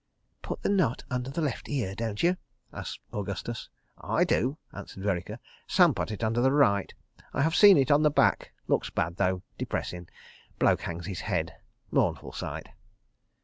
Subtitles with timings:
[0.41, 2.35] "Put the knot under the left ear, don't you?"
[2.73, 3.69] asked Augustus.
[3.99, 5.37] "I do," answered Vereker.
[5.67, 6.91] "Some put it under the right....
[7.35, 8.51] I have seen it at the back.
[8.65, 9.43] Looks bad, though.
[9.59, 10.09] Depressin'.
[10.57, 11.53] Bloke hangs his head.
[11.91, 12.69] Mournful sight.